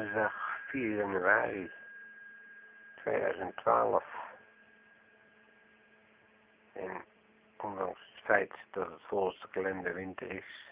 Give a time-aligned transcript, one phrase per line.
[0.00, 0.32] woensdag
[0.70, 1.70] 4 januari
[3.02, 4.04] 2012.
[6.72, 7.04] En
[7.56, 10.68] ondanks het feit dat het volgens de kalender winter is,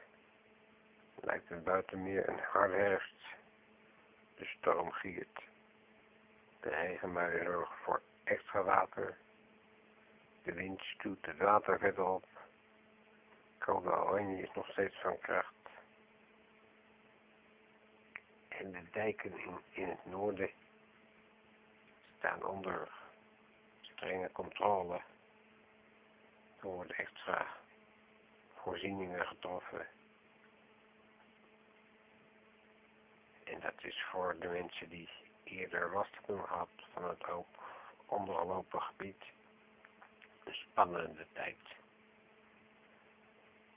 [1.20, 3.22] lijkt het buiten meer een harde herfst.
[4.36, 5.42] De storm giert.
[6.60, 9.16] De regenbuien zorgen voor extra water.
[10.42, 12.24] De wind stuwt het water verder op.
[13.58, 15.57] Code oranje is nog steeds van kracht.
[18.58, 19.32] En de dijken
[19.70, 20.50] in, het noorden
[22.18, 22.88] staan onder
[23.80, 24.94] strenge controle.
[26.60, 27.46] Er worden extra
[28.54, 29.86] voorzieningen getroffen.
[33.44, 35.08] En dat is voor de mensen die
[35.44, 37.46] eerder last hebben gehad van het ook
[38.06, 39.24] ondergelopen gebied
[40.44, 41.58] een spannende tijd.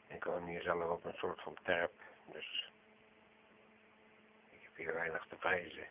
[0.07, 1.93] Ik woon hier zelf op een soort van terp,
[2.25, 2.70] dus
[4.81, 5.87] hier weinig te vrezen.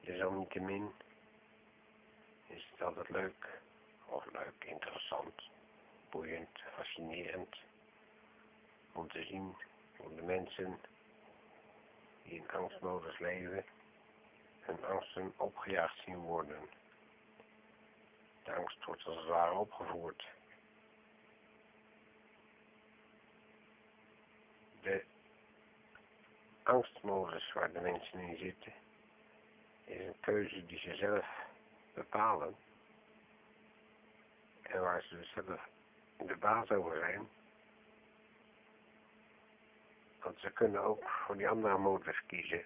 [0.00, 0.92] Desalniettemin
[2.46, 3.60] is het altijd leuk,
[4.04, 5.42] of leuk, interessant,
[6.10, 7.56] boeiend, fascinerend,
[8.92, 9.56] om te zien
[9.96, 10.80] hoe de mensen
[12.22, 13.64] die in angstmodus leven,
[14.60, 16.70] hun angsten opgejaagd zien worden.
[18.42, 20.26] De angst wordt als het ware opgevoerd.
[24.82, 25.04] De
[26.68, 28.72] angstmodus waar de mensen in zitten,
[29.84, 31.26] is een keuze die ze zelf
[31.94, 32.56] bepalen.
[34.62, 35.68] En waar ze dus zelf
[36.16, 37.28] de baas over zijn.
[40.22, 42.64] Want ze kunnen ook voor die andere modus kiezen.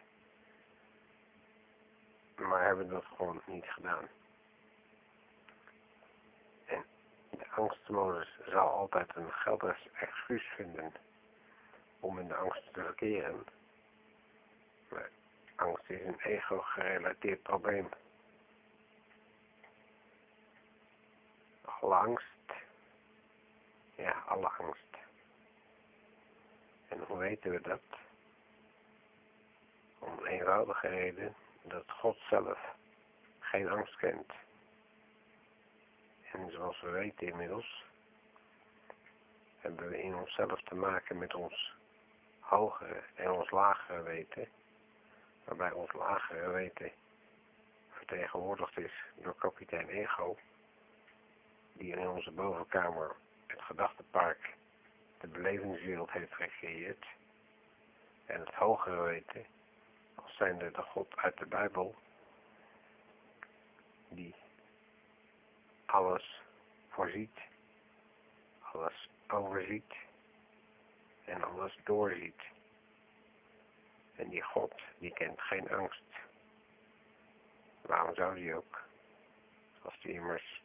[2.37, 4.09] Maar hebben dat gewoon niet gedaan.
[6.65, 6.85] En
[7.31, 10.93] de angstmodus zal altijd een geldig excuus vinden
[12.01, 13.45] om in de angst te verkeren.
[14.93, 15.11] Maar
[15.55, 17.89] angst is een ego-gerelateerd probleem.
[21.65, 22.27] Alle angst.
[23.95, 24.97] Ja, alle angst.
[26.89, 27.81] En hoe weten we dat?
[29.99, 32.59] Om een eenvoudige reden dat God zelf
[33.39, 34.33] geen angst kent.
[36.33, 37.85] En zoals we weten inmiddels,
[39.59, 41.75] hebben we in onszelf te maken met ons
[42.41, 44.49] hogere en ons lagere weten,
[45.45, 46.93] waarbij ons lagere weten
[47.91, 50.39] vertegenwoordigd is door kapitein Ego,
[51.73, 53.17] die in onze bovenkamer
[53.47, 54.55] het gedachtepark
[55.21, 57.07] de belevingswereld heeft gecreëerd,
[58.27, 59.47] en het hogere weten,
[60.15, 61.95] als zijnde de God uit de Bijbel,
[64.09, 64.35] die
[65.87, 66.41] alles
[66.89, 67.39] voorziet,
[68.61, 69.95] alles overziet
[71.25, 72.52] en alles doorziet.
[74.17, 76.03] En die God, die kent geen angst.
[77.81, 78.81] Waarom zou die ook?
[79.83, 80.63] Als die immers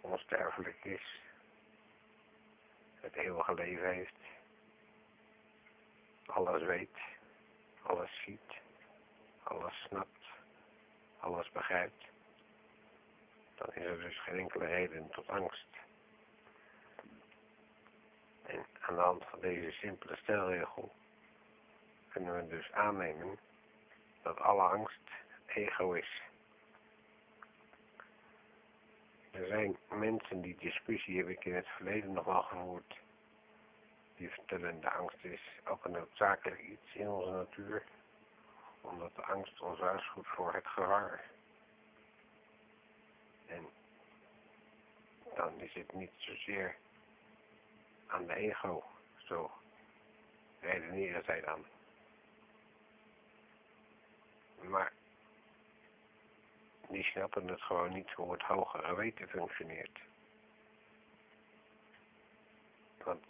[0.00, 1.20] onsterfelijk is,
[3.00, 4.16] het eeuwige leven heeft,
[6.26, 6.98] alles weet,
[7.82, 8.54] alles ziet,
[9.42, 10.24] alles snapt,
[11.20, 12.04] alles begrijpt,
[13.54, 15.66] dan is er dus geen enkele reden tot angst.
[18.42, 20.92] En aan de hand van deze simpele stelregel
[22.18, 23.38] kunnen we dus aannemen
[24.22, 25.10] dat alle angst
[25.46, 26.22] ego is.
[29.30, 32.96] Er zijn mensen die discussie heb ik in het verleden nog wel gevoerd.
[34.16, 37.82] Die vertellen de angst is ook een noodzakelijk iets in onze natuur.
[38.80, 41.24] Omdat de angst ons waarschuwt voor het gevaar.
[43.46, 43.68] En
[45.34, 46.76] dan is het niet zozeer
[48.06, 48.84] aan de ego.
[49.16, 49.50] Zo
[50.60, 51.64] redeneren zij dan.
[54.62, 54.92] Maar
[56.88, 59.98] die snappen het gewoon niet hoe het hogere weten functioneert.
[63.04, 63.24] Want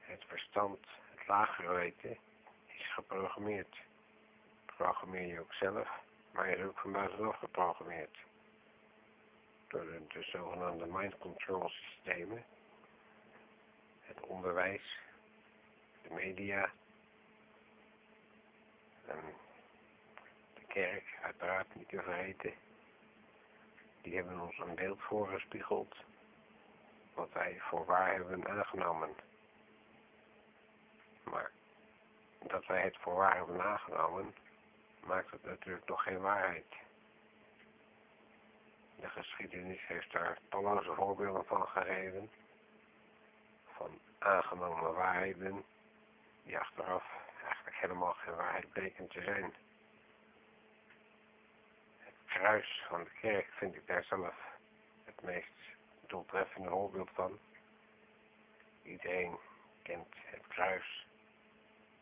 [0.00, 0.78] het verstand,
[1.14, 2.18] het lagere weten,
[2.66, 3.76] is geprogrammeerd.
[4.76, 5.88] Programmeer je ook zelf,
[6.32, 8.16] maar je is ook van buitenaf geprogrammeerd.
[9.68, 12.44] Door de, de zogenaamde mind control systemen,
[14.00, 14.98] het onderwijs,
[16.02, 16.70] de media,
[19.10, 19.34] en
[20.54, 22.52] de kerk, uiteraard niet te vergeten.
[24.02, 25.96] Die hebben ons een beeld voorgespiegeld,
[27.14, 29.14] wat wij voor waar hebben aangenomen.
[31.24, 31.50] Maar
[32.38, 34.34] dat wij het voor waar hebben aangenomen,
[35.04, 36.74] maakt het natuurlijk nog geen waarheid.
[38.96, 42.30] De geschiedenis heeft daar talloze voorbeelden van gegeven,
[43.64, 45.64] van aangenomen waarheden,
[46.42, 47.04] die achteraf
[47.50, 49.54] eigenlijk helemaal geen waarheid bleken te zijn.
[51.98, 54.34] Het kruis van de kerk vind ik daar zelf
[55.04, 55.58] het meest
[56.06, 57.38] doeltreffende voorbeeld van.
[58.82, 59.38] Iedereen
[59.82, 61.06] kent het kruis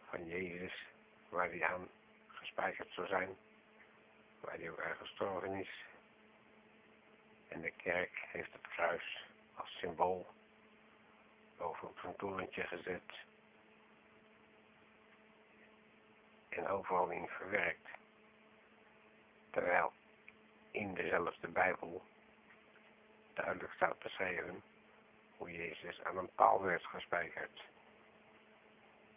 [0.08, 0.86] van Jezus,
[1.28, 1.88] waar hij aan
[2.26, 3.36] gespijkerd zou zijn,
[4.40, 5.84] waar hij ook aan gestorven is.
[7.48, 9.24] En de kerk heeft het kruis
[9.54, 10.26] als symbool
[11.56, 13.26] boven op zijn torentje gezet
[16.58, 17.88] en overal in verwerkt.
[19.50, 19.92] Terwijl
[20.70, 22.02] in dezelfde Bijbel
[23.34, 24.62] duidelijk staat beschreven
[25.36, 27.64] hoe Jezus aan een paal werd gespijkerd.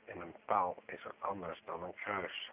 [0.06, 2.52] En een paal is wat anders dan een kruis.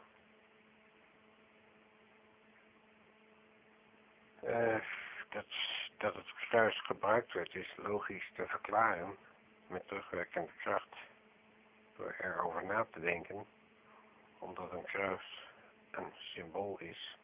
[4.45, 4.81] Uh,
[5.29, 5.45] dat,
[5.97, 9.17] dat het kruis gebruikt werd is logisch te verklaren
[9.67, 10.97] met terugwerkende kracht
[11.97, 13.47] door erover na te denken,
[14.39, 15.47] omdat een kruis
[15.91, 17.17] een symbool is.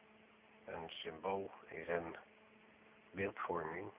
[0.64, 2.16] Een symbool is een
[3.10, 3.90] beeldvorming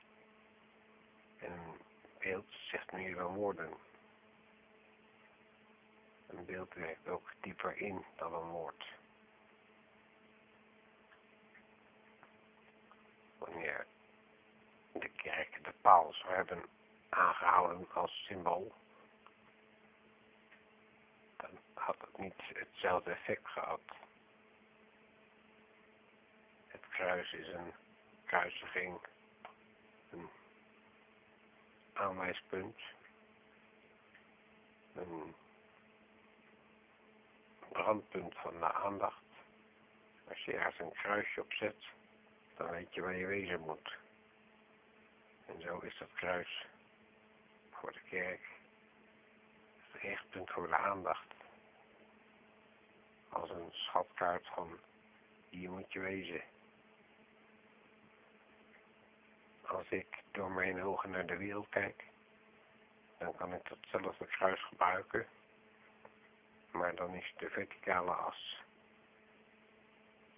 [1.37, 1.77] en een
[2.19, 3.73] beeld zegt meer dan woorden.
[6.27, 8.85] Een beeld werkt ook dieper in dan een woord.
[13.37, 13.85] Wanneer
[14.91, 16.63] de kerk de paal zou hebben
[17.09, 18.73] aangehouden als symbool,
[21.37, 21.49] dan
[21.85, 23.81] had het niet hetzelfde effect gehad.
[26.67, 27.73] Het kruis is een
[28.25, 28.99] kruisiging,
[30.11, 30.29] een
[31.93, 32.79] aanwijspunt,
[34.95, 35.35] een
[37.69, 39.23] brandpunt van de aandacht.
[40.27, 41.85] Als je ergens een kruisje op zet,
[42.57, 43.97] dan weet je waar je wezen moet.
[45.45, 46.65] En zo is dat kruis
[47.71, 48.41] voor de kerk
[49.91, 51.44] het richtpunt voor de aandacht.
[53.35, 54.79] Als een schatkaart van
[55.49, 56.41] hier moet je wezen.
[59.61, 62.03] Als ik door mijn ogen naar de wereld kijk,
[63.17, 65.27] dan kan ik datzelfde kruis gebruiken,
[66.71, 68.59] maar dan is de verticale as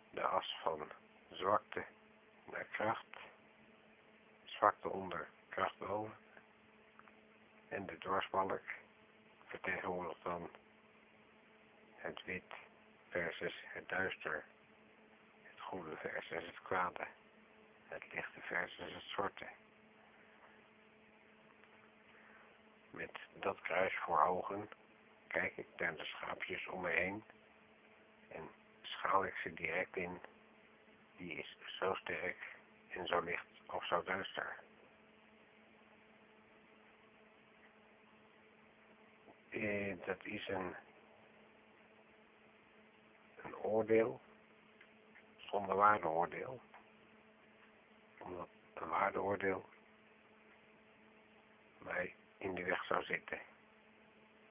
[0.09, 0.91] de as van
[1.29, 1.85] zwakte
[2.45, 3.17] naar kracht,
[4.45, 6.17] zwakte onder, kracht boven.
[7.67, 8.63] En de dwarsbalk
[9.45, 10.50] vertegenwoordigt dan
[11.95, 12.65] het wit
[13.17, 14.43] versus het duister,
[15.43, 17.07] het goede versus het kwade,
[17.87, 19.47] het lichte versus het zwarte.
[22.89, 24.69] Met dat kruis voor ogen
[25.27, 27.23] kijk ik naar de schaapjes om me heen
[28.27, 28.49] en
[28.81, 30.21] schaal ik ze direct in.
[31.15, 32.55] Die is zo sterk
[32.87, 34.55] en zo licht of zo duister.
[39.49, 40.75] Eh, dat is een,
[43.47, 44.21] een oordeel
[45.38, 46.59] zonder waardeoordeel.
[48.19, 49.65] Omdat een waardeoordeel
[51.77, 53.39] mij in de weg zou zitten.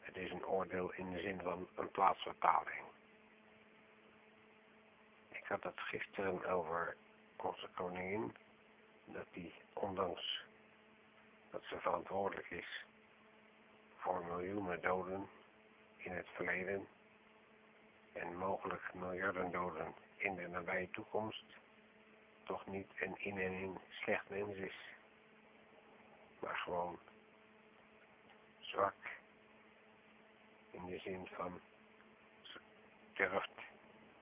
[0.01, 2.85] Het is een oordeel in de zin van een plaatsvertaling.
[5.29, 6.97] Ik had het gisteren over
[7.37, 8.37] onze koningin,
[9.05, 10.45] dat die ondanks
[11.51, 12.85] dat ze verantwoordelijk is
[13.97, 15.29] voor miljoenen doden
[15.97, 16.87] in het verleden
[18.21, 21.45] en mogelijk miljarden doden in de nabije toekomst,
[22.45, 24.77] toch niet een in en in slecht mens is,
[26.39, 26.99] maar gewoon
[28.59, 28.95] zwak
[30.71, 31.61] in de zin van
[32.43, 32.61] ze
[33.13, 33.57] durft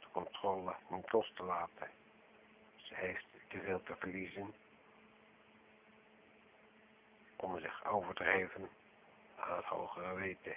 [0.00, 1.90] de controle niet los te laten.
[2.76, 4.54] Ze heeft te veel te verliezen
[7.36, 8.68] om zich over te geven
[9.36, 10.56] aan het hogere weten.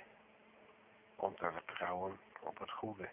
[1.15, 3.09] Om te vertrouwen op het goede.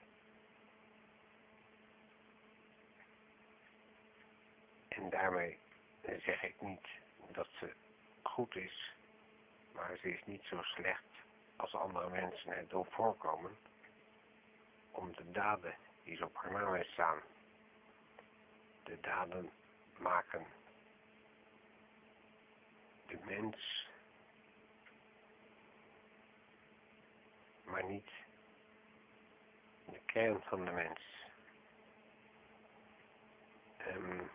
[4.96, 5.58] En daarmee
[6.00, 6.88] zeg ik niet
[7.32, 7.72] dat ze
[8.22, 8.92] goed is,
[9.72, 11.02] maar ze is niet zo slecht
[11.56, 13.56] als andere mensen het doen voorkomen,
[14.90, 17.20] om de daden die ze op haar naam staan.
[18.82, 19.50] De daden
[19.98, 20.46] maken
[23.06, 23.88] de mens,
[27.64, 28.10] maar niet
[29.84, 31.00] de kern van de mens.
[33.88, 34.30] Um,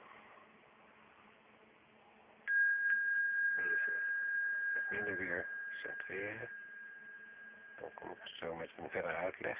[3.58, 3.94] even
[4.90, 6.50] het minder weer centreren.
[7.80, 9.60] Dan kom ik zo met een verdere uitleg.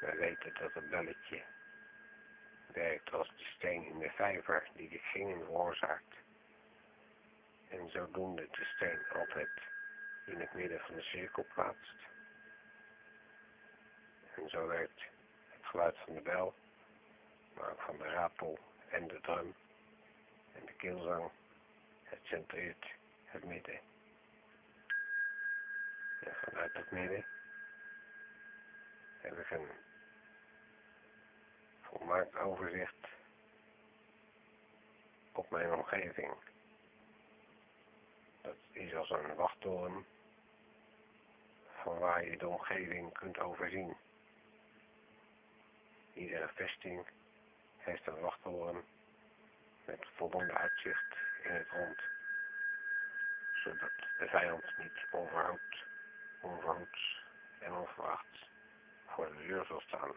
[0.00, 1.42] We weten dat het belletje
[2.72, 6.14] werkt als de steen in de vijver die de gingen veroorzaakt.
[7.68, 9.50] En zodoende de steen altijd
[10.26, 11.96] in het midden van de cirkel plaatst.
[14.36, 15.00] En zo werkt
[15.48, 16.54] het geluid van de bel,
[17.54, 19.54] maar ook van de rapel en de drum
[20.52, 21.30] en de keelzang.
[22.02, 22.86] Het centreert
[23.24, 23.80] het midden.
[26.20, 27.24] En vanuit het midden
[29.20, 29.68] heb ik een
[31.80, 33.08] volmaakt overzicht
[35.32, 36.32] op mijn omgeving.
[38.40, 40.06] Dat is als een wachttoren
[41.82, 43.96] van waar je de omgeving kunt overzien.
[46.12, 47.06] Iedere vesting
[47.86, 48.84] heeft een wachttoren
[49.84, 52.00] met voldoende uitzicht in het rond,
[53.54, 55.84] zodat de vijand niet onverhoopt,
[56.40, 57.24] onverhoeds
[57.58, 58.50] en onverwachts
[59.06, 60.12] voor de deur zal staan.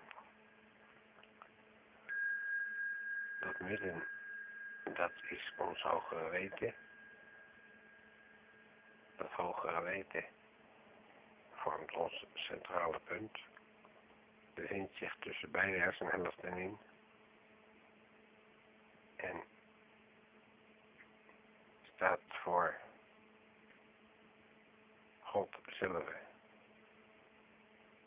[3.39, 4.03] Dat midden,
[4.83, 6.73] dat is ons hogere weten.
[9.15, 10.25] Dat hogere weten
[11.51, 13.39] vormt ons centrale punt,
[14.53, 16.77] bevindt zich tussen beide hersenhelften in
[19.19, 19.43] en
[21.95, 22.77] staat voor
[25.19, 26.03] God zelf,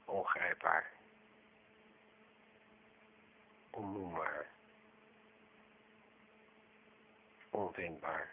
[0.05, 0.91] ongrijpbaar,
[3.71, 4.47] onnoembaar,
[7.51, 8.31] onvindbaar,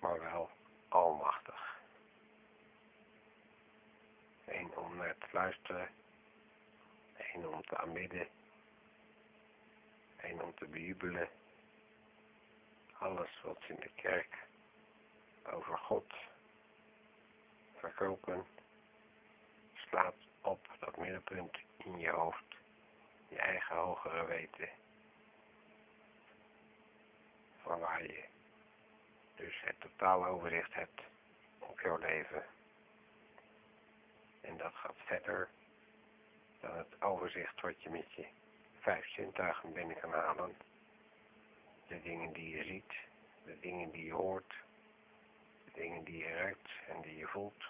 [0.00, 0.50] maar wel
[0.88, 1.80] almachtig.
[4.44, 5.88] Eén om naar te luisteren,
[7.16, 8.28] één om te aanbidden,
[10.22, 11.28] één om te bejubelen.
[12.92, 14.46] Alles wat in de kerk
[15.52, 16.14] over God
[17.76, 18.46] verkopen,
[19.74, 22.44] slaat op dat middenpunt in je hoofd,
[23.28, 24.68] je eigen hogere weten,
[27.62, 28.24] van waar je
[29.36, 31.00] dus het totale overzicht hebt
[31.58, 32.44] op jouw leven.
[34.40, 35.48] En dat gaat verder
[36.60, 38.26] dan het overzicht wat je met je
[38.82, 40.56] vijf zintuigen binnen kan halen.
[41.86, 42.92] De dingen die je ziet,
[43.44, 44.54] de dingen die je hoort,
[45.64, 47.64] de dingen die je ruikt en die je voelt,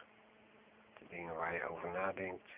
[0.98, 2.48] de dingen waar je over nadenkt.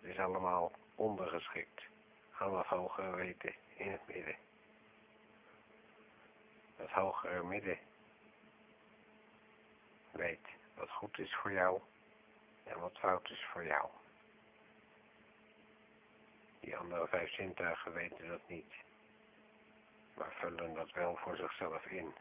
[0.00, 1.82] Het is allemaal ondergeschikt
[2.38, 4.36] aan dat hogere weten in het midden.
[6.76, 7.78] Dat hogere midden
[10.10, 11.80] weet wat goed is voor jou
[12.64, 13.88] en wat fout is voor jou.
[16.62, 18.74] Die andere vijf zintuigen weten dat niet,
[20.14, 22.14] maar vullen dat wel voor zichzelf in.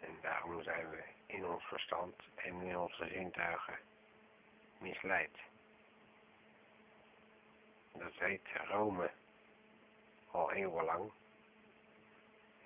[0.00, 3.78] En daarom zijn we in ons verstand en in onze zintuigen
[4.78, 5.38] misleid.
[7.92, 9.10] Dat weet Rome
[10.30, 11.12] al eeuwenlang.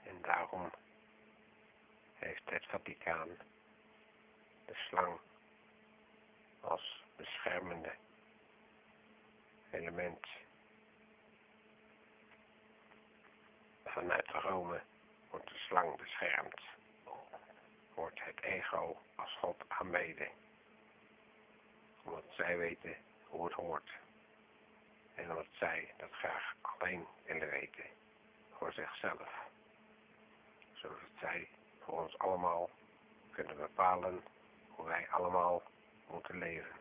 [0.03, 0.71] En daarom
[2.15, 3.29] heeft het Vaticaan
[4.67, 5.19] de slang
[6.61, 7.95] als beschermende
[9.71, 10.27] element
[13.85, 14.81] vanuit Rome
[15.31, 16.61] wordt de slang beschermd,
[17.95, 20.29] wordt het ego als God aanbeden,
[22.03, 22.97] omdat zij weten
[23.27, 23.91] hoe het hoort.
[25.15, 27.85] En omdat zij dat graag alleen willen weten
[28.53, 29.29] voor zichzelf,
[30.73, 31.49] zodat zij
[31.79, 32.71] voor ons allemaal
[33.31, 34.23] kunnen bepalen
[34.69, 35.63] hoe wij allemaal
[36.11, 36.79] moeten leven.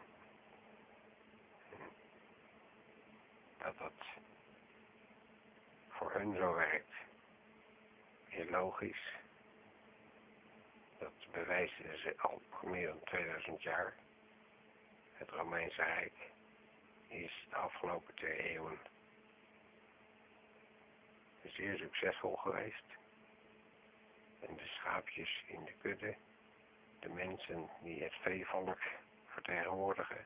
[3.68, 4.06] dat dat
[6.32, 6.92] hun zo werkt,
[8.28, 9.16] is logisch.
[11.00, 13.94] Dat bewijzen ze al voor meer dan 2000 jaar.
[15.14, 16.14] Het Romeinse Rijk
[17.08, 18.80] is de afgelopen twee eeuwen
[21.42, 22.86] zeer succesvol geweest.
[24.40, 26.16] En de schaapjes in de kudde,
[27.00, 28.82] de mensen die het veevolk
[29.26, 30.26] vertegenwoordigen,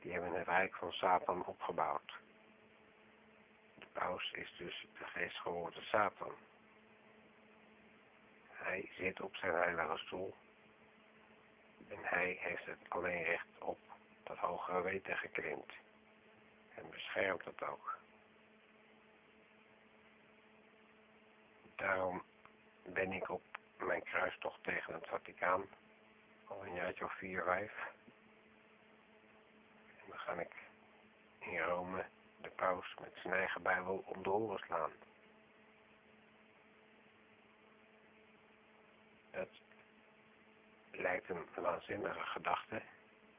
[0.00, 2.12] die hebben het rijk van Satan opgebouwd.
[3.92, 6.34] Paus is dus de geestgeworden Satan.
[8.48, 10.34] Hij zit op zijn heilige stoel
[11.88, 13.78] en hij heeft het alleen recht op
[14.22, 15.72] dat hogere weten geklimd
[16.74, 17.98] en beschermt het ook.
[21.76, 22.22] Daarom
[22.82, 23.42] ben ik op
[23.78, 25.68] mijn kruistocht tegen het Vaticaan
[26.44, 27.90] al een jaartje of vier, vijf
[30.30, 30.54] kan ik
[31.38, 32.04] in Rome
[33.00, 34.90] met zijn eigen bijbel om de oren slaan.
[39.30, 39.48] Dat
[40.90, 42.82] lijkt een waanzinnige gedachte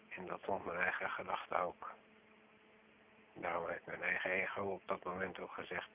[0.09, 1.91] en dat vond mijn eigen gedachte ook.
[3.33, 5.91] Daarom heeft mijn eigen ego op dat moment ook gezegd,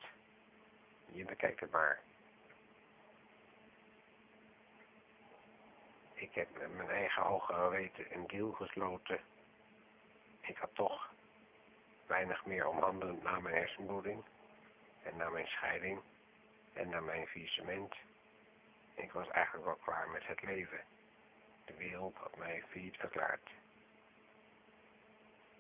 [1.13, 2.01] je bekijkt het maar.
[6.15, 9.21] Ik heb met mijn eigen hogere weten een deal gesloten.
[10.41, 11.15] Ik had toch
[12.07, 14.25] weinig meer om handen na mijn hersenbloeding
[15.03, 16.01] en na mijn scheiding
[16.73, 17.95] en na mijn faillissement.
[18.95, 20.81] Ik was eigenlijk wel klaar met het leven.
[21.65, 23.51] De wereld had mij failliet verklaard.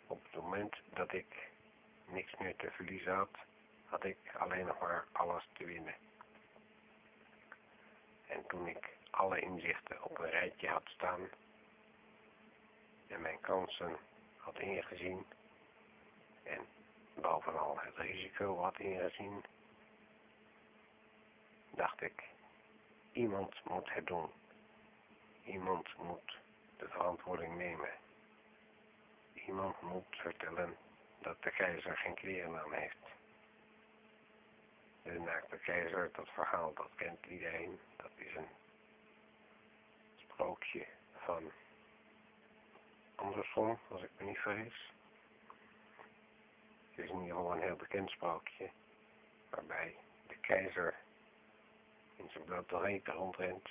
[0.06, 1.48] Op het moment dat ik
[2.06, 3.38] niks meer te verliezen had,
[3.84, 5.94] had ik alleen nog maar alles te winnen.
[8.26, 11.28] En toen ik alle inzichten op een rijtje had staan
[13.06, 13.96] en mijn kansen
[14.36, 15.26] had ingezien
[16.46, 16.66] en
[17.14, 19.44] bovenal het risico had ingezien,
[21.70, 22.24] dacht ik,
[23.12, 24.30] iemand moet het doen.
[25.44, 26.38] Iemand moet
[26.76, 27.90] de verantwoording nemen.
[29.34, 30.76] Iemand moet vertellen
[31.18, 32.96] dat de keizer geen kleren aan heeft.
[35.02, 37.80] De naakte keizer, dat verhaal, dat kent iedereen.
[37.96, 38.48] Dat is een
[40.16, 40.86] sprookje
[41.16, 41.52] van
[43.14, 44.94] Anderson, als ik me niet vergis.
[46.96, 48.70] Het is in ieder geval een heel bekend sprookje,
[49.50, 50.94] waarbij de keizer
[52.16, 53.68] in zijn blote reet rondrent,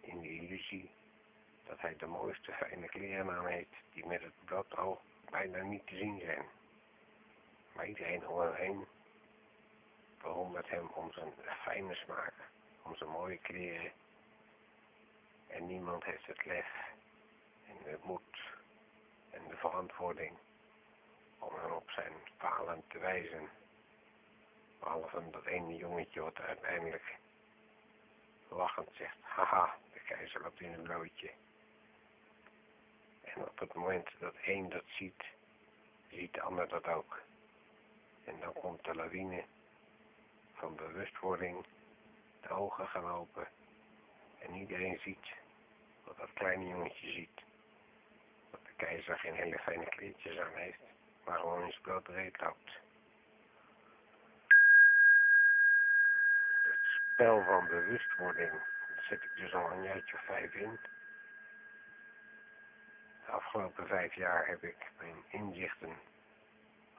[0.00, 0.90] in de illusie
[1.64, 5.86] dat hij de mooiste fijne kleren aan heeft, die met het blote oog bijna niet
[5.86, 6.44] te zien zijn.
[7.72, 8.86] Maar iedereen om hem heen
[10.22, 12.34] bewondert hem om zijn fijne smaak,
[12.82, 13.92] om zijn mooie kleren.
[15.46, 16.92] En niemand heeft het lef
[17.66, 18.40] en de moed
[19.30, 20.38] en de verantwoording
[21.42, 23.48] om hem op zijn falen te wijzen.
[24.78, 27.16] Behalve dat ene jongetje wat uiteindelijk
[28.48, 31.30] lachend zegt, haha, de keizer loopt in een blootje.
[33.22, 35.24] En op het moment dat één dat ziet,
[36.10, 37.20] ziet de ander dat ook.
[38.24, 39.44] En dan komt de lawine
[40.52, 41.64] van bewustwording,
[42.40, 43.48] de ogen gaan open
[44.38, 45.26] en iedereen ziet
[46.04, 47.40] wat dat kleine jongetje ziet.
[48.50, 50.91] Dat de keizer geen hele fijne kleedjes aan heeft,
[51.26, 52.80] in zijn blote reet loopt.
[56.62, 56.80] Het
[57.12, 60.78] spel van bewustwording, dat zet ik dus al een jaartje vijf in.
[63.26, 65.96] De afgelopen vijf jaar heb ik mijn inzichten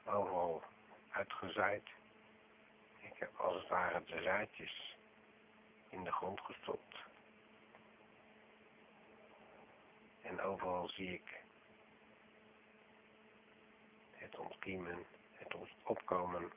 [0.04, 0.62] overal
[1.10, 1.88] uitgezaaid.
[2.98, 4.96] Ik heb als het ware de zaadjes
[5.88, 6.96] in de grond gestopt.
[10.22, 11.43] En overal zie ik
[14.34, 16.52] het ontkiemen, het opkomen.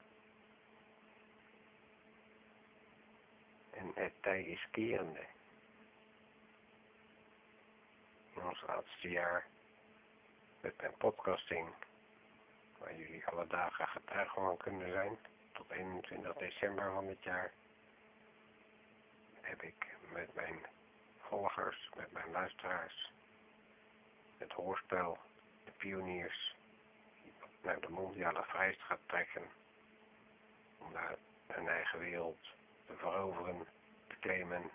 [3.72, 5.26] En het tij is kerende.
[8.34, 9.48] In ons laatste jaar
[10.62, 11.70] met mijn podcasting
[12.78, 15.18] waar jullie alle dagen getuigen van kunnen zijn,
[15.52, 17.54] tot 21 december van dit jaar,
[19.42, 20.66] heb ik met mijn
[21.18, 23.12] volgers, met mijn luisteraars,
[24.38, 25.18] het hoorspel,
[25.66, 26.57] de pioniers,
[27.62, 29.50] naar de mondiale vrijheid gaat trekken,
[30.78, 31.16] om daar
[31.48, 32.42] hun eigen wereld
[32.86, 33.68] te veroveren,
[34.08, 34.72] te claimen,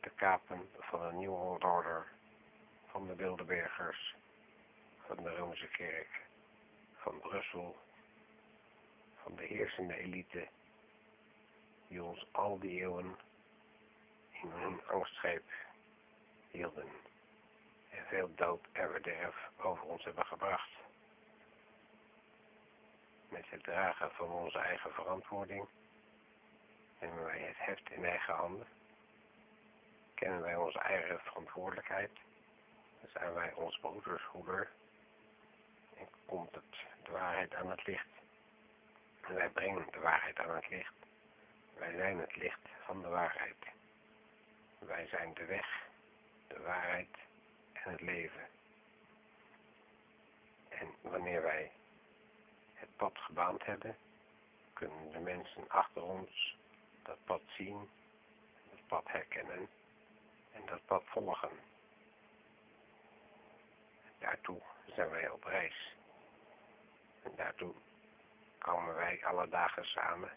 [0.00, 2.02] te kapen van een nieuwe wereldorde,
[2.86, 4.14] van de Bilderbergers,
[5.06, 6.26] van de Romeinse Kerk
[6.96, 7.76] van Brussel,
[9.22, 10.48] van de heersende elite,
[11.88, 13.18] die ons al die eeuwen
[14.42, 15.44] in hun angstgreep
[16.50, 16.88] hielden
[17.90, 20.70] en veel dood en verderf over ons hebben gebracht.
[23.28, 25.68] Met het dragen van onze eigen verantwoording
[27.00, 28.66] nemen wij het heft in eigen handen.
[30.14, 32.10] Kennen wij onze eigen verantwoordelijkheid,
[33.00, 34.70] dan zijn wij ons broeders hoeder
[35.96, 36.64] en komt het
[37.02, 38.08] de waarheid aan het licht.
[39.20, 40.94] En wij brengen de waarheid aan het licht.
[41.76, 43.56] Wij zijn het licht van de waarheid.
[44.78, 45.86] Wij zijn de weg,
[46.46, 47.16] de waarheid
[47.72, 48.48] en het leven.
[50.68, 51.70] En wanneer wij
[52.98, 53.96] pad gebaand hebben,
[54.72, 56.56] kunnen de mensen achter ons
[57.02, 57.90] dat pad zien,
[58.70, 59.68] het pad herkennen
[60.52, 61.50] en dat pad volgen.
[64.18, 64.60] Daartoe
[64.94, 65.94] zijn wij op reis.
[67.22, 67.74] En daartoe
[68.58, 70.30] komen wij alle dagen samen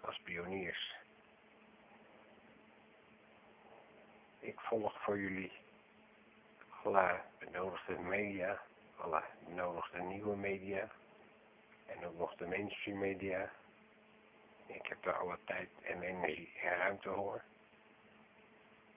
[0.00, 0.94] als pioniers.
[4.38, 5.52] Ik volg voor jullie
[6.82, 8.62] alle benodigde media,
[8.96, 10.90] alle benodigde nieuwe media
[11.86, 13.50] en ook nog de mainstream media.
[14.66, 17.42] Ik heb daar alle tijd en energie en ruimte voor.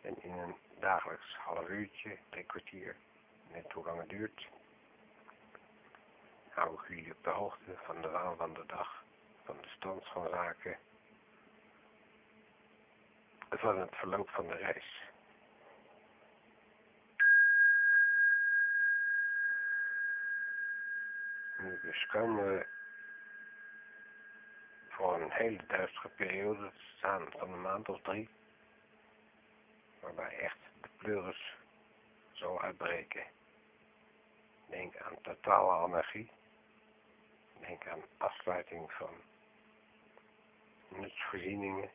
[0.01, 2.95] En in een dagelijks half uurtje, drie kwartier,
[3.51, 4.47] net hoe lang het duurt,
[6.49, 9.03] hou ik jullie op de hoogte van de waan van de dag,
[9.43, 10.77] van de stand van zaken,
[13.49, 15.07] van het verloop van de reis.
[21.81, 22.65] Dus komen
[24.99, 28.29] voor een hele duistere periode staan van een maand of drie.
[29.99, 31.55] Waarbij echt de pleuris
[32.31, 33.23] zal uitbreken.
[34.69, 36.31] Denk aan totale anarchie.
[37.59, 39.13] Denk aan afsluiting van
[40.87, 41.89] nutsvoorzieningen.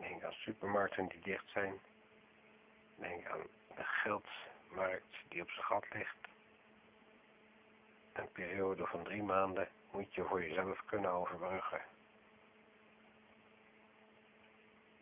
[0.00, 1.80] Denk aan supermarkten die dicht zijn.
[2.96, 6.33] Denk aan de geldmarkt die op zijn gat ligt.
[8.14, 11.82] Een periode van drie maanden moet je voor jezelf kunnen overbruggen.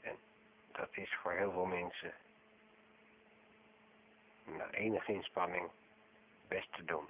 [0.00, 0.16] En
[0.72, 2.14] dat is voor heel veel mensen
[4.44, 5.70] na enige inspanning
[6.48, 7.08] best te doen.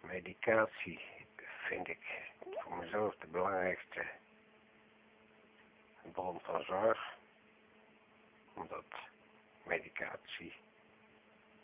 [0.00, 1.00] Medicatie
[1.66, 4.06] vind ik voor mezelf de belangrijkste
[6.12, 7.16] bron van zorg.
[8.54, 8.84] Omdat
[9.64, 10.54] medicatie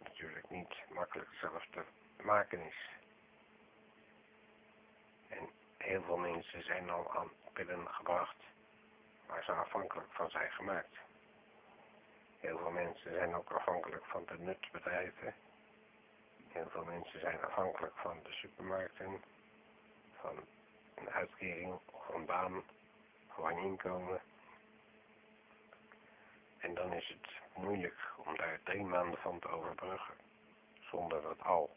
[0.02, 1.84] natuurlijk niet makkelijk zelf te
[2.22, 2.88] maken is.
[5.28, 8.36] En heel veel mensen zijn al aan pillen gebracht
[9.26, 10.96] waar ze afhankelijk van zijn gemaakt.
[12.40, 15.34] Heel veel mensen zijn ook afhankelijk van de nutsbedrijven.
[16.48, 19.22] Heel veel mensen zijn afhankelijk van de supermarkten,
[20.20, 20.46] van
[20.94, 22.62] een uitkering of een baan
[23.46, 24.20] een inkomen.
[26.58, 30.14] En dan is het moeilijk om daar drie maanden van te overbruggen,
[30.80, 31.76] zonder dat al.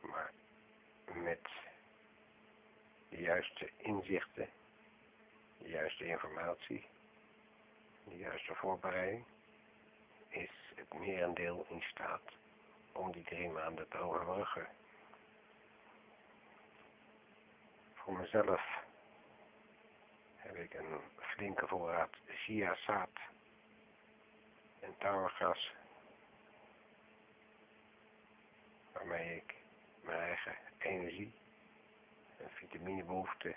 [0.00, 0.32] Maar
[1.12, 1.48] met
[3.08, 4.48] de juiste inzichten,
[5.58, 6.86] de juiste informatie,
[8.04, 9.24] de juiste voorbereiding,
[10.28, 12.22] is het merendeel in staat
[12.92, 14.66] om die drie maanden te overbruggen.
[17.94, 18.84] Voor mezelf
[20.36, 23.10] heb ik een flinke voorraad chiazaad
[24.86, 25.72] en touwgras
[28.92, 29.54] waarmee ik
[30.00, 31.32] mijn eigen energie
[32.36, 33.56] en vitaminebehoeften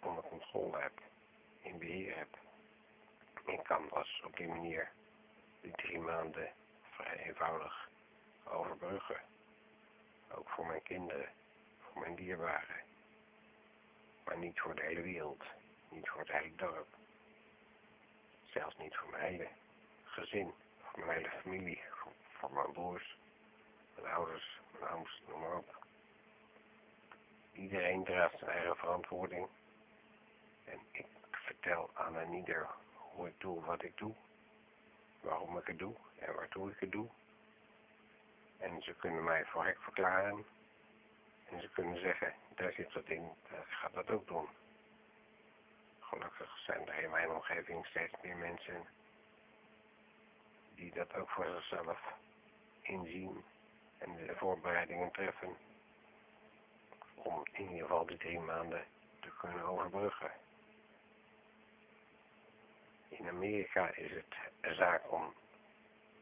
[0.00, 1.00] onder controle heb,
[1.60, 2.38] in beheer heb.
[3.44, 4.90] Ik kan pas op die manier
[5.60, 6.50] die drie maanden
[6.90, 7.88] vrij eenvoudig
[8.44, 9.20] overbruggen.
[10.30, 11.28] Ook voor mijn kinderen,
[11.80, 12.82] voor mijn dierbaren.
[14.24, 15.44] Maar niet voor de hele wereld,
[15.88, 16.96] niet voor het hele dorp.
[18.56, 19.48] Zelfs niet voor mijn hele
[20.04, 21.82] gezin, voor mijn hele familie,
[22.32, 23.16] voor, mijn broers,
[23.94, 25.76] mijn ouders, mijn ooms, noem maar op.
[27.52, 29.48] Iedereen draagt zijn eigen verantwoording.
[30.64, 34.14] En ik vertel aan een ieder hoe ik doe wat ik doe.
[35.20, 37.08] Waarom ik het doe en waartoe ik het doe.
[38.58, 40.44] En ze kunnen mij voor gek verklaren.
[41.48, 44.48] En ze kunnen zeggen, daar zit wat in, ik ga dat ook doen.
[46.08, 48.86] Gelukkig zijn er in mijn omgeving steeds meer mensen
[50.74, 52.00] die dat ook voor zichzelf
[52.82, 53.44] inzien
[53.98, 55.56] en de voorbereidingen treffen
[57.14, 58.84] om in ieder geval die drie maanden
[59.20, 60.30] te kunnen overbruggen.
[63.08, 65.34] In Amerika is het een zaak om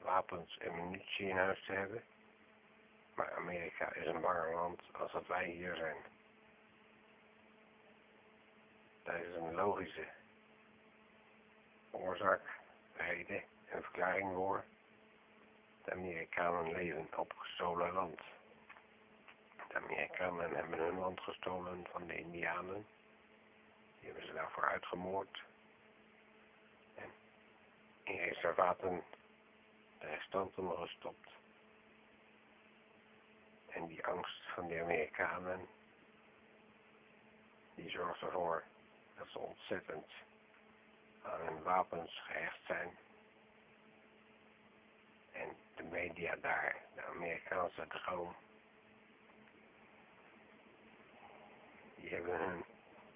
[0.02, 2.02] wapens en munitie in huis te hebben.
[3.14, 5.96] Maar Amerika is een banger land als dat wij hier zijn.
[9.04, 10.06] Is een logische
[11.90, 12.60] oorzaak,
[12.96, 14.64] reden en verklaring voor.
[15.84, 18.20] De Amerikanen leven op gestolen land.
[19.68, 22.86] De Amerikanen hebben hun land gestolen van de Indianen.
[23.98, 25.42] Die hebben ze daarvoor uitgemoord.
[26.94, 27.10] En
[28.02, 29.04] in reservaten
[29.98, 31.28] de restanten gestopt.
[33.68, 35.68] En die angst van de Amerikanen,
[37.74, 38.64] die zorgt ervoor
[39.16, 40.06] dat ze ontzettend
[41.22, 42.96] aan hun wapens gehecht zijn.
[45.32, 48.34] En de media daar, de Amerikaanse droom,
[51.96, 52.64] die hebben hun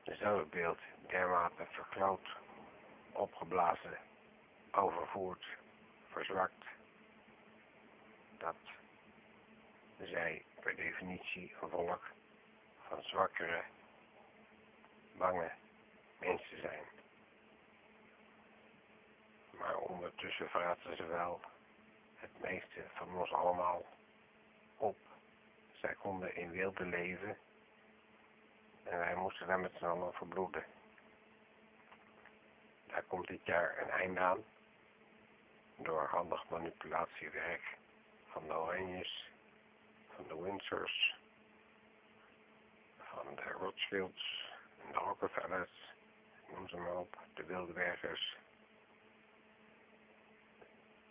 [0.04, 2.36] zelfbeeld dermate vergroot,
[3.12, 3.98] opgeblazen,
[4.70, 5.46] overvoerd,
[6.08, 6.64] verzwakt,
[8.38, 8.56] dat
[9.98, 12.10] zij per definitie een volk
[12.88, 13.62] van zwakkere,
[15.16, 15.50] bange
[16.18, 16.84] mensen zijn.
[19.50, 21.40] Maar ondertussen vraten ze wel
[22.16, 23.86] het meeste van ons allemaal
[24.76, 24.96] op.
[25.80, 27.38] Zij konden in wilde leven
[28.84, 30.64] en wij moesten daar met z'n allen verbloeden.
[32.86, 34.44] Daar komt dit jaar een einde aan
[35.76, 37.76] door handig manipulatiewerk
[38.26, 39.30] van de Oranjes,
[40.14, 41.16] van de Windsors,
[42.96, 44.52] van de Rothschilds
[44.86, 45.87] en de Rockefellers,
[46.50, 48.36] noem ze maar op, de Wildebergers,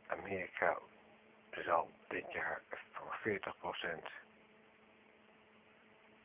[0.08, 0.78] Amerika
[1.52, 4.28] zal dit jaar voor 40%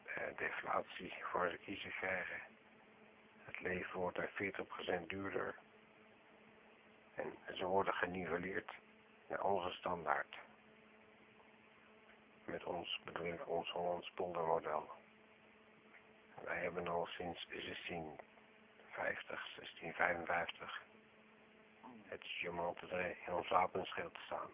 [0.04, 2.40] eh, deflatie voor de kiezer krijgen.
[3.44, 4.30] Het leven wordt er
[5.02, 5.58] 40% duurder.
[7.14, 8.72] En ze worden geniveleerd
[9.28, 10.36] naar onze standaard.
[12.44, 14.90] Met ons bedoel ik ons Hollands poldermodel.
[16.44, 18.31] Wij hebben al sinds 1650,
[18.96, 20.82] 1655
[22.12, 24.50] het Gemaltedre in ons wapenschild staan.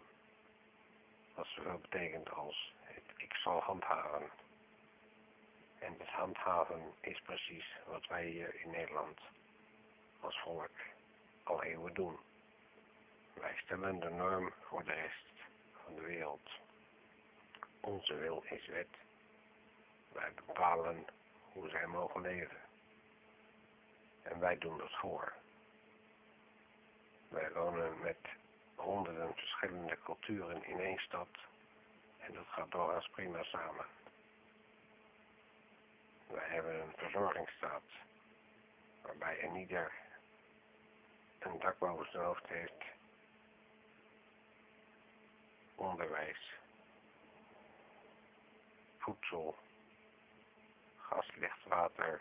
[1.35, 4.31] Wat zoveel betekent als het ik zal handhaven.
[5.79, 9.21] En het handhaven is precies wat wij hier in Nederland
[10.21, 10.71] als volk
[11.43, 12.19] al eeuwen doen.
[13.35, 15.33] Wij stellen de norm voor de rest
[15.85, 16.51] van de wereld.
[17.81, 18.97] Onze wil is wet.
[20.13, 21.05] Wij bepalen
[21.53, 22.68] hoe zij mogen leven.
[24.29, 25.33] En wij doen dat voor.
[27.29, 28.19] Wij wonen met
[28.75, 31.29] honderden verschillende culturen in één stad.
[32.19, 33.87] En dat gaat doorgaans prima samen.
[36.27, 37.83] Wij hebben een verzorgingsstaat
[39.03, 39.93] waarbij een ieder
[41.39, 42.85] een dak boven zijn hoofd heeft,
[45.75, 46.55] onderwijs,
[48.99, 49.57] voedsel,
[50.97, 52.21] gas, licht, water.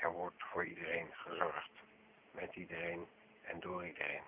[0.00, 1.70] Er wordt voor iedereen gezorgd,
[2.30, 3.06] met iedereen
[3.42, 4.22] en door iedereen.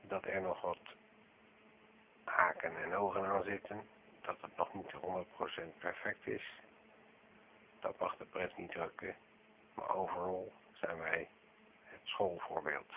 [0.00, 0.78] Dat er nog wat
[2.24, 3.88] haken en ogen aan zitten,
[4.20, 6.52] dat het nog niet 100% perfect is,
[7.80, 9.16] dat mag de pret niet drukken,
[9.74, 11.28] maar overal zijn wij
[11.84, 12.92] het schoolvoorbeeld.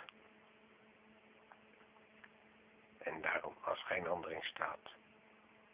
[2.98, 4.92] En daarom als geen ander in staat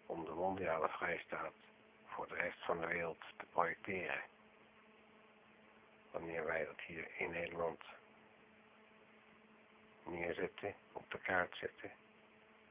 [0.06, 1.54] om de mondiale vrijstaat
[2.06, 4.22] voor de rest van de wereld te projecteren.
[6.12, 7.82] Wanneer wij dat hier in Nederland
[10.04, 11.92] neerzetten, op de kaart zetten,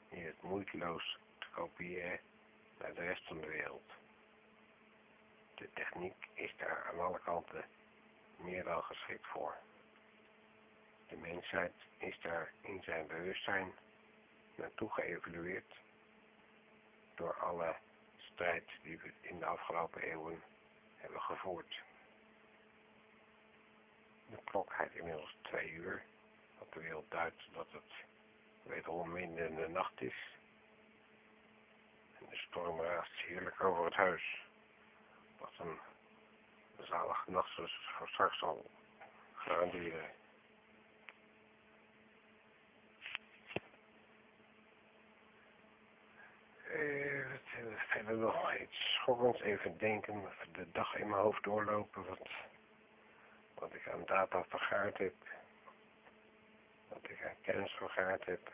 [0.09, 2.21] hier het moeiteloos te kopiëren
[2.79, 3.93] naar de rest van de wereld.
[5.55, 7.65] De techniek is daar aan alle kanten
[8.37, 9.57] meer dan geschikt voor.
[11.09, 13.73] De mensheid is daar in zijn bewustzijn
[14.55, 15.75] naartoe geëvalueerd
[17.15, 17.77] door alle
[18.19, 20.43] strijd die we in de afgelopen eeuwen
[20.97, 21.81] hebben gevoerd.
[24.31, 26.03] De klok heeft inmiddels twee uur,
[26.59, 27.93] wat de wereld duidt dat het
[28.63, 30.37] wederom midden in de nacht is.
[32.19, 34.47] En de storm raast heerlijk over het huis,
[35.39, 35.79] wat een
[36.85, 38.71] zalige nachtrust voor straks zal
[39.35, 40.11] garanderen.
[47.89, 52.29] Verder nog iets schokkends even denken, de dag in mijn hoofd doorlopen, wat,
[53.59, 55.15] wat ik aan data vergaard heb,
[56.89, 58.53] wat ik aan kennis vergaard heb.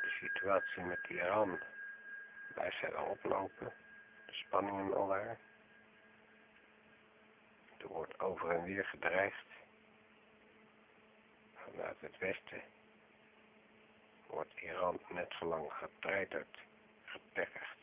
[0.00, 1.60] De situatie met Iran
[2.54, 3.72] blijft verder oplopen,
[4.26, 5.38] de spanningen al daar.
[7.78, 9.46] Er wordt over en weer gedreigd.
[11.54, 12.62] Vanuit het westen
[14.30, 16.58] wordt Iran net zo lang getreiterd,
[17.04, 17.78] getergd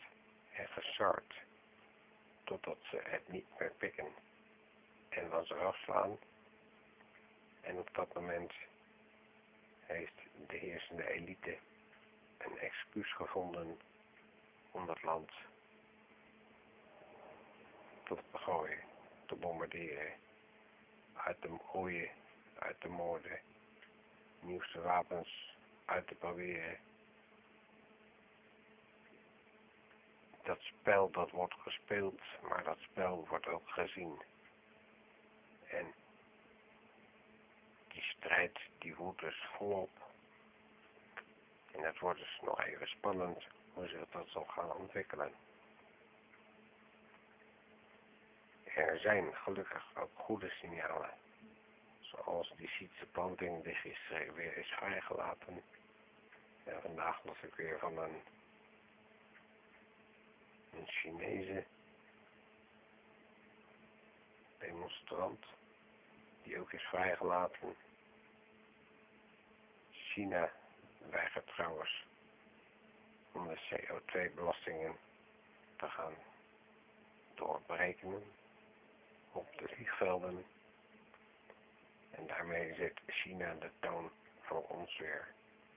[0.53, 1.33] en gesart,
[2.43, 4.13] totdat ze het niet meer pikken
[5.09, 6.17] en van zich afslaan.
[7.61, 8.53] En op dat moment
[9.85, 11.57] heeft de heersende elite
[12.37, 13.79] een excuus gevonden
[14.71, 15.31] om dat land
[18.03, 18.87] tot te gooien
[19.27, 20.13] te bombarderen,
[21.13, 22.09] uit te gooien,
[22.59, 23.39] uit te moorden,
[24.39, 25.56] nieuwste wapens
[25.87, 26.77] uit te proberen.
[30.43, 34.21] Dat spel dat wordt gespeeld, maar dat spel wordt ook gezien.
[35.69, 35.93] En
[37.87, 39.89] die strijd die woedt dus volop.
[41.71, 45.31] En het wordt dus nog even spannend hoe zich dat zal gaan ontwikkelen.
[48.63, 51.09] Er zijn gelukkig ook goede signalen,
[52.23, 55.63] zoals die Sietse planting die gisteren weer is vrijgelaten.
[56.63, 58.21] En vandaag las ik weer van een,
[60.85, 61.65] Chinese
[64.57, 65.45] demonstrant
[66.43, 67.75] die ook is vrijgelaten.
[69.91, 70.51] China
[71.09, 72.05] weigert trouwens
[73.31, 74.97] om de CO2-belastingen
[75.75, 76.15] te gaan
[77.35, 78.23] doorberekenen
[79.31, 80.45] op de vliegvelden.
[82.11, 85.27] En daarmee zet China de toon voor ons weer.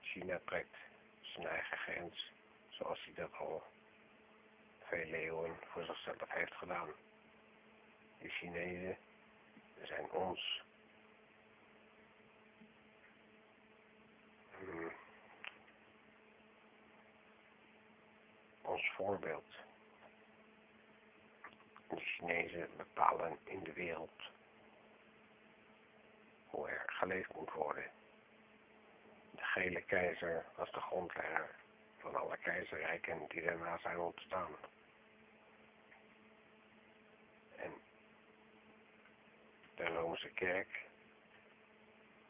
[0.00, 0.76] China trekt
[1.20, 2.32] zijn eigen grens,
[2.68, 3.62] zoals hij dat al
[4.78, 6.88] vele eeuwen voor zichzelf heeft gedaan.
[8.18, 8.96] De Chinezen
[9.82, 10.62] zijn ons
[14.58, 14.92] hmm,
[18.62, 19.54] ons voorbeeld.
[21.88, 24.29] De Chinezen bepalen in de wereld
[26.50, 27.90] hoe er geleefd moet worden.
[29.30, 31.54] De gele keizer was de grondlegger
[31.98, 34.52] van alle keizerrijken die daarna zijn ontstaan.
[37.56, 37.72] En
[39.74, 40.86] de Romeinse kerk,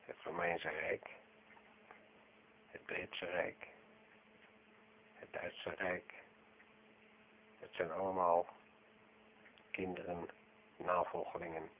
[0.04, 1.10] het Romeinse Rijk,
[2.70, 3.68] het Britse Rijk,
[5.14, 6.14] het Duitse Rijk,
[7.58, 8.46] het zijn allemaal
[9.70, 10.28] kinderen,
[10.76, 11.70] navolgelingen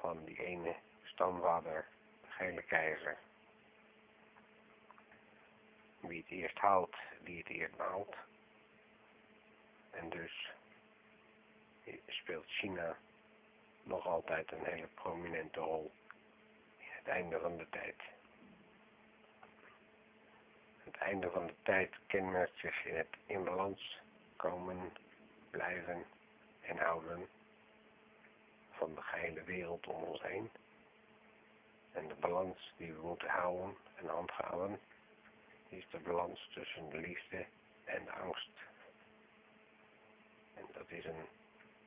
[0.00, 0.76] van die ene
[1.20, 1.86] stamvader,
[2.20, 3.18] de gele keizer.
[6.00, 8.14] Wie het eerst houdt, die het eerst maalt.
[9.90, 10.50] En dus
[12.06, 12.96] speelt China
[13.82, 15.90] nog altijd een hele prominente rol
[16.78, 18.02] in het einde van de tijd.
[20.84, 23.98] Het einde van de tijd kenmerkt zich in het in balans
[24.36, 24.92] komen,
[25.50, 26.04] blijven
[26.60, 27.28] en houden
[28.70, 30.50] van de gehele wereld om ons heen.
[31.92, 34.80] En de balans die we moeten houden en handhaven,
[35.68, 37.46] is de balans tussen de liefde
[37.84, 38.50] en de angst.
[40.54, 41.26] En dat is een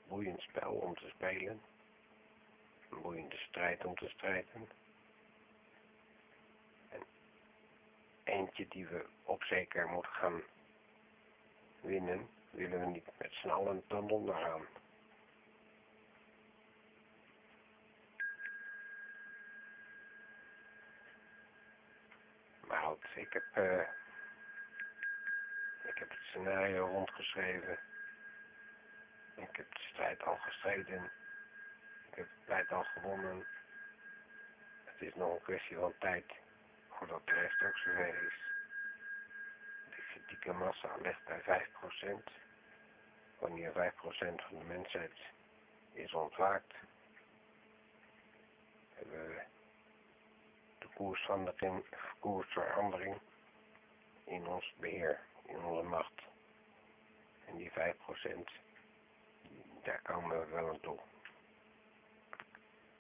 [0.08, 1.62] boeiend spel om te spelen.
[2.90, 4.70] Een boeiende strijd om te strijden.
[6.90, 7.04] En
[8.24, 10.42] eentje die we op zeker moeten gaan
[11.82, 14.66] winnen, willen we niet met z'n allen ten onder gaan.
[22.74, 23.88] Ik heb, uh,
[25.84, 27.80] ik heb het scenario rondgeschreven.
[29.36, 31.12] Ik heb de strijd al gestreden.
[32.10, 33.46] Ik heb de strijd al gewonnen.
[34.84, 36.34] Het is nog een kwestie van tijd
[36.90, 38.34] voordat de rest ook zover is.
[39.90, 42.32] De kritieke massa ligt bij 5%.
[43.40, 43.76] Wanneer 5%
[44.48, 45.18] van de mensheid
[45.94, 46.74] is ontwaakt,
[48.94, 49.53] hebben we
[50.84, 51.86] de koersverandering,
[52.20, 53.18] koersverandering
[54.24, 56.22] in ons beheer, in onze macht.
[57.46, 57.74] En die 5%,
[59.84, 61.00] daar komen we wel aan toe.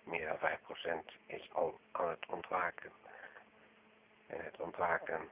[0.03, 2.91] Meer dan 5% is al aan het ontwaken.
[4.27, 5.29] En het ontwaken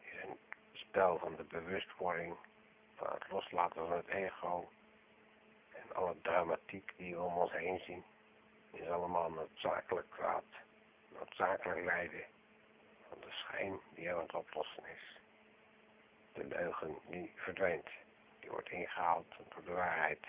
[0.00, 0.38] is een
[0.72, 2.36] spel van de bewustwording,
[2.94, 4.68] van het loslaten van het ego
[5.72, 8.04] en alle dramatiek die we om ons heen zien,
[8.70, 10.44] is allemaal noodzakelijk kwaad,
[11.18, 12.24] noodzakelijk lijden
[13.08, 15.20] van de schijn die aan het oplossen is.
[16.32, 17.88] De leugen die verdwijnt,
[18.40, 20.26] die wordt ingehaald door de waarheid.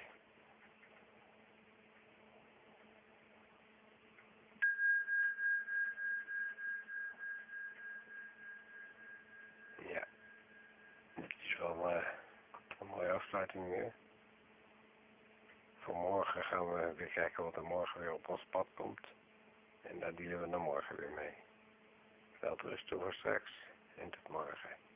[9.87, 10.07] Ja,
[11.15, 12.07] dit is wel uh,
[12.79, 13.93] een mooie afsluiting weer.
[15.79, 19.07] Vanmorgen gaan we weer kijken wat er morgen weer op ons pad komt.
[19.89, 21.33] En daar dealen we dan morgen weer mee.
[22.39, 23.51] Wel rusten voor straks
[23.95, 24.86] en tot morgen.